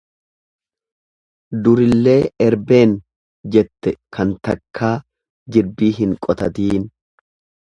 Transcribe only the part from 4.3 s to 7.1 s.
takkaa jirbii hin qotatiin.